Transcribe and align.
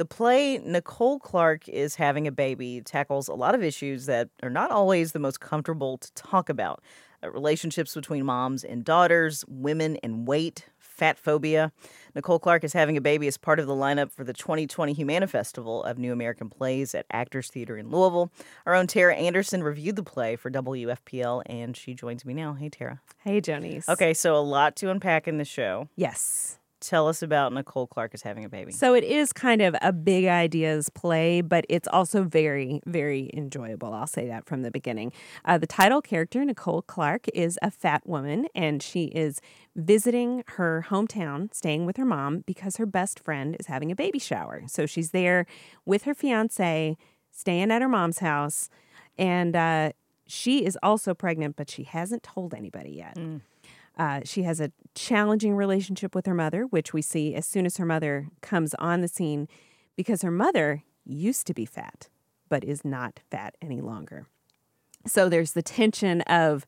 The 0.00 0.06
play 0.06 0.56
Nicole 0.56 1.18
Clark 1.18 1.68
is 1.68 1.96
Having 1.96 2.26
a 2.26 2.32
Baby 2.32 2.80
tackles 2.82 3.28
a 3.28 3.34
lot 3.34 3.54
of 3.54 3.62
issues 3.62 4.06
that 4.06 4.30
are 4.42 4.48
not 4.48 4.70
always 4.70 5.12
the 5.12 5.18
most 5.18 5.40
comfortable 5.40 5.98
to 5.98 6.10
talk 6.14 6.48
about. 6.48 6.82
Uh, 7.22 7.30
relationships 7.30 7.94
between 7.94 8.24
moms 8.24 8.64
and 8.64 8.82
daughters, 8.82 9.44
women 9.46 9.98
and 10.02 10.26
weight, 10.26 10.70
fat 10.78 11.18
phobia. 11.18 11.70
Nicole 12.14 12.38
Clark 12.38 12.64
is 12.64 12.72
having 12.72 12.96
a 12.96 13.00
baby 13.02 13.26
as 13.26 13.36
part 13.36 13.60
of 13.60 13.66
the 13.66 13.74
lineup 13.74 14.10
for 14.10 14.24
the 14.24 14.32
2020 14.32 14.94
Humana 14.94 15.26
Festival 15.26 15.84
of 15.84 15.98
New 15.98 16.14
American 16.14 16.48
Plays 16.48 16.94
at 16.94 17.04
Actors 17.12 17.50
Theatre 17.50 17.76
in 17.76 17.90
Louisville. 17.90 18.32
Our 18.64 18.74
own 18.74 18.86
Tara 18.86 19.14
Anderson 19.14 19.62
reviewed 19.62 19.96
the 19.96 20.02
play 20.02 20.34
for 20.34 20.50
WFPL, 20.50 21.42
and 21.44 21.76
she 21.76 21.92
joins 21.92 22.24
me 22.24 22.32
now. 22.32 22.54
Hey, 22.54 22.70
Tara. 22.70 23.02
Hey, 23.18 23.42
Jonese. 23.42 23.86
Okay, 23.86 24.14
so 24.14 24.34
a 24.34 24.40
lot 24.40 24.76
to 24.76 24.90
unpack 24.90 25.28
in 25.28 25.36
the 25.36 25.44
show. 25.44 25.90
Yes. 25.94 26.58
Tell 26.80 27.08
us 27.08 27.22
about 27.22 27.52
Nicole 27.52 27.86
Clark 27.86 28.14
is 28.14 28.22
having 28.22 28.44
a 28.44 28.48
baby. 28.48 28.72
So 28.72 28.94
it 28.94 29.04
is 29.04 29.32
kind 29.32 29.60
of 29.60 29.76
a 29.82 29.92
big 29.92 30.24
ideas 30.24 30.88
play, 30.88 31.42
but 31.42 31.66
it's 31.68 31.86
also 31.88 32.22
very, 32.22 32.80
very 32.86 33.30
enjoyable. 33.34 33.92
I'll 33.92 34.06
say 34.06 34.26
that 34.28 34.46
from 34.46 34.62
the 34.62 34.70
beginning. 34.70 35.12
Uh, 35.44 35.58
the 35.58 35.66
title 35.66 36.00
character, 36.00 36.44
Nicole 36.44 36.82
Clark, 36.82 37.26
is 37.34 37.58
a 37.60 37.70
fat 37.70 38.06
woman, 38.06 38.46
and 38.54 38.82
she 38.82 39.04
is 39.04 39.40
visiting 39.76 40.42
her 40.48 40.86
hometown, 40.88 41.52
staying 41.54 41.84
with 41.84 41.98
her 41.98 42.06
mom 42.06 42.44
because 42.46 42.76
her 42.76 42.86
best 42.86 43.20
friend 43.20 43.56
is 43.60 43.66
having 43.66 43.92
a 43.92 43.96
baby 43.96 44.18
shower. 44.18 44.62
So 44.66 44.86
she's 44.86 45.10
there 45.10 45.46
with 45.84 46.04
her 46.04 46.14
fiance, 46.14 46.96
staying 47.30 47.70
at 47.70 47.82
her 47.82 47.88
mom's 47.88 48.20
house, 48.20 48.70
and 49.18 49.54
uh, 49.54 49.92
she 50.26 50.64
is 50.64 50.78
also 50.82 51.12
pregnant, 51.12 51.56
but 51.56 51.68
she 51.68 51.82
hasn't 51.82 52.22
told 52.22 52.54
anybody 52.54 52.92
yet. 52.92 53.16
Mm. 53.16 53.42
Uh, 53.96 54.20
she 54.24 54.42
has 54.44 54.60
a 54.60 54.72
challenging 54.94 55.54
relationship 55.54 56.14
with 56.14 56.26
her 56.26 56.34
mother, 56.34 56.64
which 56.64 56.92
we 56.92 57.02
see 57.02 57.34
as 57.34 57.46
soon 57.46 57.66
as 57.66 57.76
her 57.76 57.84
mother 57.86 58.28
comes 58.40 58.74
on 58.74 59.00
the 59.00 59.08
scene, 59.08 59.48
because 59.96 60.22
her 60.22 60.30
mother 60.30 60.82
used 61.04 61.46
to 61.46 61.54
be 61.54 61.66
fat, 61.66 62.08
but 62.48 62.64
is 62.64 62.84
not 62.84 63.20
fat 63.30 63.56
any 63.60 63.80
longer. 63.80 64.26
So 65.06 65.28
there's 65.28 65.52
the 65.52 65.62
tension 65.62 66.20
of, 66.22 66.64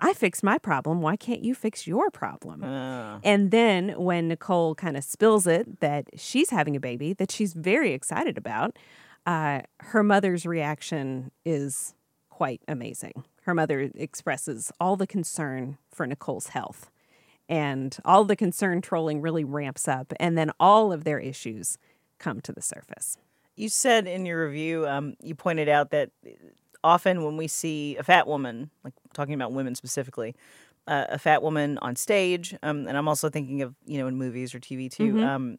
I 0.00 0.12
fixed 0.12 0.42
my 0.42 0.58
problem. 0.58 1.00
Why 1.00 1.16
can't 1.16 1.44
you 1.44 1.54
fix 1.54 1.86
your 1.86 2.10
problem? 2.10 2.64
Uh. 2.64 3.18
And 3.22 3.50
then 3.50 3.90
when 3.90 4.28
Nicole 4.28 4.74
kind 4.74 4.96
of 4.96 5.04
spills 5.04 5.46
it 5.46 5.80
that 5.80 6.08
she's 6.16 6.50
having 6.50 6.74
a 6.74 6.80
baby 6.80 7.12
that 7.14 7.30
she's 7.30 7.54
very 7.54 7.92
excited 7.92 8.36
about, 8.36 8.78
uh, 9.26 9.60
her 9.80 10.02
mother's 10.02 10.44
reaction 10.44 11.30
is 11.44 11.94
quite 12.28 12.60
amazing. 12.66 13.24
Her 13.42 13.54
mother 13.54 13.90
expresses 13.94 14.70
all 14.80 14.96
the 14.96 15.06
concern 15.06 15.78
for 15.90 16.06
Nicole's 16.06 16.48
health. 16.48 16.90
And 17.48 17.96
all 18.04 18.24
the 18.24 18.36
concern 18.36 18.80
trolling 18.80 19.20
really 19.20 19.44
ramps 19.44 19.88
up, 19.88 20.12
and 20.18 20.38
then 20.38 20.52
all 20.58 20.92
of 20.92 21.04
their 21.04 21.18
issues 21.18 21.76
come 22.18 22.40
to 22.40 22.52
the 22.52 22.62
surface. 22.62 23.18
You 23.56 23.68
said 23.68 24.06
in 24.06 24.24
your 24.24 24.46
review, 24.46 24.86
um, 24.86 25.14
you 25.20 25.34
pointed 25.34 25.68
out 25.68 25.90
that 25.90 26.10
often 26.82 27.24
when 27.24 27.36
we 27.36 27.48
see 27.48 27.96
a 27.96 28.02
fat 28.02 28.26
woman, 28.26 28.70
like 28.84 28.94
talking 29.12 29.34
about 29.34 29.52
women 29.52 29.74
specifically, 29.74 30.34
uh, 30.86 31.06
a 31.10 31.18
fat 31.18 31.42
woman 31.42 31.78
on 31.78 31.96
stage, 31.96 32.56
um, 32.62 32.86
and 32.86 32.96
I'm 32.96 33.08
also 33.08 33.28
thinking 33.28 33.62
of 33.62 33.74
you 33.84 33.98
know 33.98 34.06
in 34.06 34.16
movies 34.16 34.54
or 34.54 34.60
TV 34.60 34.90
too. 34.90 35.14
Mm-hmm. 35.14 35.24
Um, 35.24 35.58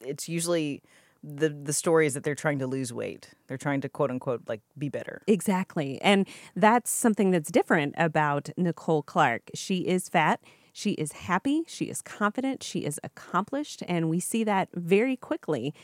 it's 0.00 0.28
usually 0.28 0.82
the 1.22 1.48
the 1.48 1.72
story 1.72 2.06
is 2.06 2.14
that 2.14 2.24
they're 2.24 2.34
trying 2.34 2.58
to 2.58 2.66
lose 2.66 2.92
weight. 2.92 3.30
They're 3.46 3.58
trying 3.58 3.80
to 3.82 3.88
quote 3.88 4.10
unquote 4.10 4.42
like 4.46 4.60
be 4.76 4.88
better. 4.88 5.22
Exactly. 5.26 6.00
And 6.02 6.26
that's 6.56 6.90
something 6.90 7.30
that's 7.30 7.50
different 7.50 7.94
about 7.96 8.50
Nicole 8.56 9.02
Clark. 9.02 9.50
She 9.54 9.86
is 9.86 10.08
fat. 10.08 10.40
She 10.72 10.92
is 10.92 11.12
happy, 11.12 11.64
she 11.66 11.86
is 11.86 12.00
confident, 12.00 12.62
she 12.62 12.80
is 12.80 12.98
accomplished, 13.04 13.82
and 13.86 14.08
we 14.08 14.20
see 14.20 14.42
that 14.44 14.70
very 14.72 15.16
quickly 15.16 15.74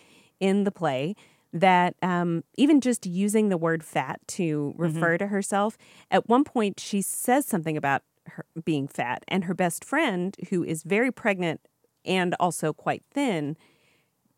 in 0.40 0.64
the 0.64 0.72
play. 0.72 1.14
That 1.52 1.94
um, 2.02 2.44
even 2.56 2.80
just 2.80 3.06
using 3.06 3.48
the 3.48 3.56
word 3.56 3.82
fat 3.82 4.20
to 4.28 4.72
mm-hmm. 4.72 4.82
refer 4.82 5.10
mm-hmm. 5.12 5.24
to 5.24 5.26
herself, 5.28 5.78
at 6.10 6.28
one 6.28 6.44
point 6.44 6.80
she 6.80 7.00
says 7.02 7.46
something 7.46 7.76
about 7.76 8.02
her 8.26 8.44
being 8.64 8.88
fat, 8.88 9.24
and 9.28 9.44
her 9.44 9.54
best 9.54 9.84
friend, 9.84 10.36
who 10.50 10.62
is 10.62 10.82
very 10.82 11.10
pregnant 11.10 11.60
and 12.04 12.34
also 12.38 12.72
quite 12.72 13.02
thin, 13.12 13.56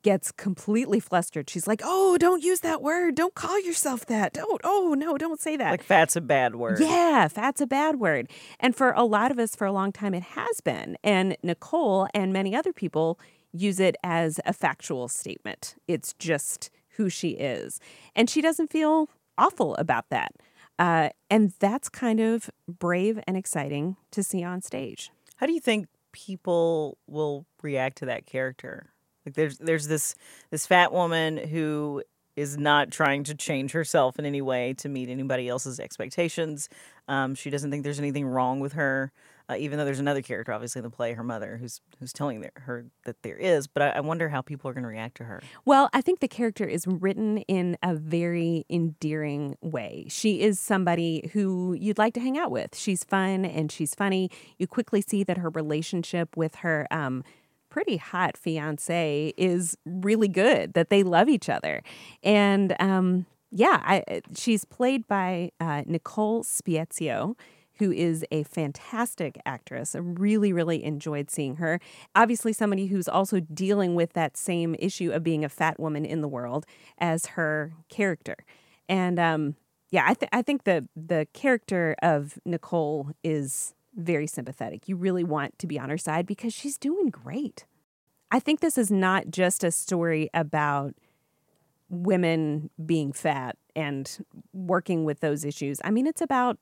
gets 0.02 0.32
completely 0.32 1.00
flustered. 1.00 1.48
She's 1.50 1.66
like, 1.66 1.80
"Oh, 1.84 2.16
don't 2.18 2.42
use 2.42 2.60
that 2.60 2.82
word. 2.82 3.14
Don't 3.14 3.34
call 3.34 3.60
yourself 3.60 4.06
that. 4.06 4.32
Don't. 4.34 4.60
Oh, 4.64 4.94
no, 4.96 5.18
don't 5.18 5.40
say 5.40 5.56
that." 5.56 5.70
Like 5.70 5.82
fat's 5.82 6.16
a 6.16 6.20
bad 6.20 6.54
word. 6.54 6.80
Yeah, 6.80 7.28
fat's 7.28 7.60
a 7.60 7.66
bad 7.66 7.96
word. 7.96 8.30
And 8.58 8.74
for 8.74 8.92
a 8.92 9.04
lot 9.04 9.30
of 9.30 9.38
us 9.38 9.54
for 9.56 9.66
a 9.66 9.72
long 9.72 9.92
time 9.92 10.14
it 10.14 10.22
has 10.22 10.60
been. 10.60 10.96
And 11.02 11.36
Nicole 11.42 12.08
and 12.14 12.32
many 12.32 12.54
other 12.54 12.72
people 12.72 13.18
use 13.52 13.80
it 13.80 13.96
as 14.02 14.40
a 14.46 14.52
factual 14.52 15.08
statement. 15.08 15.74
It's 15.88 16.12
just 16.14 16.70
who 16.96 17.08
she 17.08 17.30
is. 17.30 17.80
And 18.14 18.28
she 18.28 18.40
doesn't 18.40 18.70
feel 18.70 19.08
awful 19.36 19.74
about 19.76 20.08
that. 20.10 20.32
Uh, 20.78 21.10
and 21.28 21.52
that's 21.58 21.88
kind 21.88 22.20
of 22.20 22.50
brave 22.68 23.20
and 23.26 23.36
exciting 23.36 23.96
to 24.10 24.22
see 24.22 24.42
on 24.42 24.62
stage. 24.62 25.10
How 25.36 25.46
do 25.46 25.52
you 25.52 25.60
think 25.60 25.88
people 26.12 26.98
will 27.06 27.46
react 27.62 27.98
to 27.98 28.06
that 28.06 28.26
character? 28.26 28.90
Like 29.24 29.34
there's 29.34 29.58
there's 29.58 29.86
this 29.86 30.14
this 30.50 30.66
fat 30.66 30.92
woman 30.92 31.36
who 31.36 32.02
is 32.36 32.56
not 32.56 32.90
trying 32.90 33.24
to 33.24 33.34
change 33.34 33.72
herself 33.72 34.18
in 34.18 34.24
any 34.24 34.40
way 34.40 34.72
to 34.74 34.88
meet 34.88 35.08
anybody 35.08 35.48
else's 35.48 35.80
expectations. 35.80 36.68
Um, 37.08 37.34
she 37.34 37.50
doesn't 37.50 37.70
think 37.70 37.82
there's 37.84 37.98
anything 37.98 38.26
wrong 38.26 38.60
with 38.60 38.74
her, 38.74 39.12
uh, 39.48 39.56
even 39.58 39.78
though 39.78 39.84
there's 39.84 39.98
another 39.98 40.22
character, 40.22 40.52
obviously 40.52 40.78
in 40.78 40.84
the 40.84 40.90
play, 40.90 41.12
her 41.14 41.24
mother, 41.24 41.56
who's 41.56 41.80
who's 41.98 42.12
telling 42.12 42.48
her 42.54 42.86
that 43.04 43.22
there 43.22 43.36
is. 43.36 43.66
But 43.66 43.82
I, 43.82 43.88
I 43.90 44.00
wonder 44.00 44.28
how 44.28 44.42
people 44.42 44.70
are 44.70 44.72
going 44.72 44.84
to 44.84 44.88
react 44.88 45.16
to 45.16 45.24
her. 45.24 45.42
Well, 45.64 45.90
I 45.92 46.00
think 46.00 46.20
the 46.20 46.28
character 46.28 46.64
is 46.64 46.86
written 46.86 47.38
in 47.38 47.76
a 47.82 47.94
very 47.94 48.64
endearing 48.70 49.56
way. 49.60 50.06
She 50.08 50.40
is 50.40 50.60
somebody 50.60 51.30
who 51.32 51.74
you'd 51.74 51.98
like 51.98 52.14
to 52.14 52.20
hang 52.20 52.38
out 52.38 52.50
with. 52.52 52.76
She's 52.76 53.02
fun 53.02 53.44
and 53.44 53.72
she's 53.72 53.94
funny. 53.94 54.30
You 54.56 54.66
quickly 54.66 55.02
see 55.02 55.24
that 55.24 55.36
her 55.38 55.50
relationship 55.50 56.36
with 56.36 56.56
her. 56.56 56.86
Um, 56.90 57.24
pretty 57.70 57.96
hot 57.96 58.36
fiance 58.36 59.32
is 59.36 59.76
really 59.84 60.28
good, 60.28 60.74
that 60.74 60.90
they 60.90 61.02
love 61.02 61.28
each 61.28 61.48
other. 61.48 61.82
And 62.22 62.74
um, 62.80 63.26
yeah, 63.50 63.80
I, 63.82 64.20
she's 64.36 64.64
played 64.64 65.06
by 65.06 65.52
uh, 65.60 65.82
Nicole 65.86 66.44
Spiezio 66.44 67.36
who 67.80 67.90
is 67.90 68.26
a 68.30 68.42
fantastic 68.42 69.40
actress. 69.46 69.94
I 69.96 70.00
really, 70.00 70.52
really 70.52 70.84
enjoyed 70.84 71.30
seeing 71.30 71.56
her. 71.56 71.80
Obviously, 72.14 72.52
somebody 72.52 72.86
who's 72.86 73.08
also 73.08 73.40
dealing 73.40 73.94
with 73.94 74.12
that 74.12 74.36
same 74.36 74.76
issue 74.78 75.10
of 75.10 75.22
being 75.24 75.46
a 75.46 75.48
fat 75.48 75.80
woman 75.80 76.04
in 76.04 76.20
the 76.20 76.28
world 76.28 76.66
as 76.98 77.26
her 77.26 77.72
character. 77.88 78.36
And 78.86 79.18
um, 79.18 79.56
yeah, 79.90 80.04
I, 80.06 80.12
th- 80.12 80.28
I 80.30 80.42
think 80.42 80.64
the 80.64 80.88
the 80.94 81.26
character 81.32 81.96
of 82.02 82.38
Nicole 82.44 83.12
is 83.24 83.74
very 83.94 84.26
sympathetic. 84.26 84.88
You 84.88 84.96
really 84.96 85.24
want 85.24 85.58
to 85.58 85.66
be 85.66 85.78
on 85.78 85.90
her 85.90 85.98
side 85.98 86.26
because 86.26 86.52
she's 86.52 86.78
doing 86.78 87.10
great. 87.10 87.66
I 88.30 88.38
think 88.38 88.60
this 88.60 88.78
is 88.78 88.90
not 88.90 89.30
just 89.30 89.64
a 89.64 89.70
story 89.70 90.30
about 90.32 90.94
women 91.88 92.70
being 92.84 93.12
fat 93.12 93.56
and 93.74 94.24
working 94.52 95.04
with 95.04 95.20
those 95.20 95.44
issues. 95.44 95.80
I 95.82 95.90
mean, 95.90 96.06
it's 96.06 96.20
about 96.20 96.58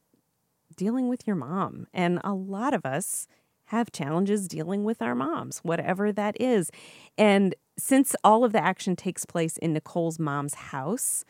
dealing 0.77 1.09
with 1.09 1.27
your 1.27 1.37
mom. 1.37 1.87
And 1.93 2.21
a 2.25 2.33
lot 2.33 2.73
of 2.73 2.87
us 2.87 3.27
have 3.67 3.93
challenges 3.93 4.49
dealing 4.49 4.83
with 4.85 5.03
our 5.03 5.15
moms, 5.15 5.59
whatever 5.59 6.11
that 6.13 6.41
is. 6.41 6.71
And 7.19 7.55
since 7.77 8.17
all 8.25 8.45
of 8.45 8.53
the 8.53 8.65
action 8.65 8.97
takes 8.97 9.27
place 9.27 9.59
in 9.59 9.75
Nicole's 9.75 10.19
mom's 10.19 10.55
house, 10.55 11.25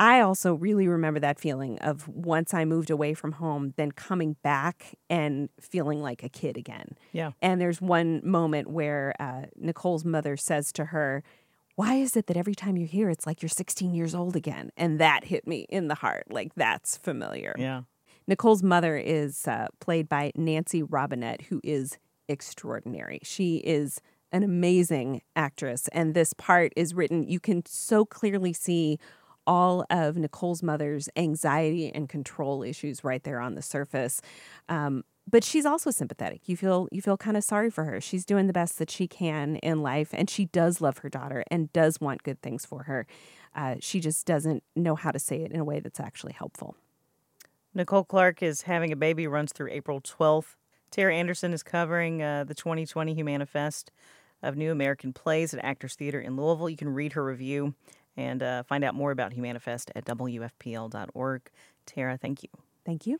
I 0.00 0.20
also 0.20 0.54
really 0.54 0.88
remember 0.88 1.20
that 1.20 1.38
feeling 1.38 1.78
of 1.80 2.08
once 2.08 2.54
I 2.54 2.64
moved 2.64 2.88
away 2.88 3.12
from 3.12 3.32
home, 3.32 3.74
then 3.76 3.92
coming 3.92 4.36
back 4.42 4.94
and 5.10 5.50
feeling 5.60 6.00
like 6.00 6.22
a 6.22 6.30
kid 6.30 6.56
again. 6.56 6.96
Yeah. 7.12 7.32
And 7.42 7.60
there's 7.60 7.82
one 7.82 8.22
moment 8.24 8.70
where 8.70 9.14
uh, 9.20 9.42
Nicole's 9.56 10.06
mother 10.06 10.38
says 10.38 10.72
to 10.72 10.86
her, 10.86 11.22
why 11.76 11.96
is 11.96 12.16
it 12.16 12.28
that 12.28 12.38
every 12.38 12.54
time 12.54 12.78
you're 12.78 12.88
here, 12.88 13.10
it's 13.10 13.26
like 13.26 13.42
you're 13.42 13.50
16 13.50 13.92
years 13.92 14.14
old 14.14 14.36
again? 14.36 14.70
And 14.74 14.98
that 15.00 15.24
hit 15.24 15.46
me 15.46 15.66
in 15.68 15.88
the 15.88 15.96
heart. 15.96 16.24
Like, 16.30 16.54
that's 16.54 16.96
familiar. 16.96 17.54
Yeah. 17.58 17.82
Nicole's 18.26 18.62
mother 18.62 18.96
is 18.96 19.46
uh, 19.46 19.66
played 19.80 20.08
by 20.08 20.32
Nancy 20.34 20.82
Robinette, 20.82 21.42
who 21.42 21.60
is 21.62 21.98
extraordinary. 22.26 23.18
She 23.22 23.58
is 23.58 24.00
an 24.32 24.44
amazing 24.44 25.20
actress. 25.36 25.88
And 25.92 26.14
this 26.14 26.32
part 26.32 26.72
is 26.74 26.94
written, 26.94 27.28
you 27.28 27.38
can 27.38 27.66
so 27.66 28.06
clearly 28.06 28.54
see 28.54 28.98
all 29.46 29.84
of 29.90 30.16
Nicole's 30.16 30.62
mother's 30.62 31.08
anxiety 31.16 31.90
and 31.92 32.08
control 32.08 32.62
issues 32.62 33.04
right 33.04 33.22
there 33.22 33.40
on 33.40 33.54
the 33.54 33.62
surface. 33.62 34.20
Um, 34.68 35.04
but 35.30 35.44
she's 35.44 35.66
also 35.66 35.90
sympathetic. 35.90 36.48
You 36.48 36.56
feel 36.56 36.88
you 36.90 37.00
feel 37.00 37.16
kind 37.16 37.36
of 37.36 37.44
sorry 37.44 37.70
for 37.70 37.84
her. 37.84 38.00
She's 38.00 38.24
doing 38.24 38.46
the 38.46 38.52
best 38.52 38.78
that 38.78 38.90
she 38.90 39.06
can 39.06 39.56
in 39.56 39.82
life, 39.82 40.10
and 40.12 40.28
she 40.28 40.46
does 40.46 40.80
love 40.80 40.98
her 40.98 41.08
daughter 41.08 41.44
and 41.50 41.72
does 41.72 42.00
want 42.00 42.22
good 42.22 42.40
things 42.42 42.66
for 42.66 42.84
her. 42.84 43.06
Uh, 43.54 43.76
she 43.80 44.00
just 44.00 44.26
doesn't 44.26 44.62
know 44.74 44.94
how 44.94 45.10
to 45.10 45.18
say 45.18 45.42
it 45.42 45.52
in 45.52 45.60
a 45.60 45.64
way 45.64 45.80
that's 45.80 46.00
actually 46.00 46.32
helpful. 46.32 46.76
Nicole 47.74 48.04
Clark 48.04 48.42
is 48.42 48.62
having 48.62 48.92
a 48.92 48.96
baby. 48.96 49.26
Runs 49.26 49.52
through 49.52 49.70
April 49.70 50.00
twelfth. 50.00 50.56
Tara 50.90 51.14
Anderson 51.14 51.52
is 51.52 51.62
covering 51.62 52.20
uh, 52.20 52.42
the 52.42 52.54
2020 52.54 53.14
Humana 53.14 53.46
Fest 53.46 53.92
of 54.42 54.56
New 54.56 54.72
American 54.72 55.12
Plays 55.12 55.54
at 55.54 55.64
Actors 55.64 55.94
Theatre 55.94 56.20
in 56.20 56.36
Louisville. 56.36 56.68
You 56.68 56.76
can 56.76 56.88
read 56.88 57.12
her 57.12 57.24
review 57.24 57.74
and 58.16 58.42
uh, 58.42 58.62
find 58.62 58.84
out 58.84 58.94
more 58.94 59.10
about 59.10 59.32
Humana 59.32 59.60
Fest 59.60 59.90
at 59.96 60.04
WFPL.org. 60.04 61.42
Tara, 61.86 62.16
thank 62.16 62.42
you. 62.42 62.48
Thank 62.84 63.06
you. 63.06 63.18